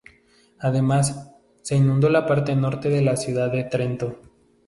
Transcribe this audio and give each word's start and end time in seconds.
Además, 0.59 1.29
se 1.61 1.75
inundó 1.75 2.09
la 2.09 2.25
parte 2.25 2.55
norte 2.55 2.89
de 2.89 3.03
la 3.03 3.15
ciudad 3.17 3.51
de 3.51 3.65
Trento. 3.65 4.17